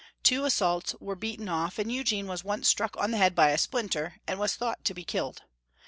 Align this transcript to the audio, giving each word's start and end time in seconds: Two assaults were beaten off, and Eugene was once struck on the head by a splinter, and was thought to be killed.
Two 0.23 0.45
assaults 0.45 0.95
were 0.99 1.15
beaten 1.15 1.47
off, 1.47 1.77
and 1.77 1.91
Eugene 1.91 2.25
was 2.25 2.43
once 2.43 2.67
struck 2.67 2.97
on 2.97 3.11
the 3.11 3.17
head 3.19 3.35
by 3.35 3.51
a 3.51 3.57
splinter, 3.59 4.15
and 4.27 4.39
was 4.39 4.55
thought 4.55 4.83
to 4.83 4.95
be 4.95 5.03
killed. 5.03 5.43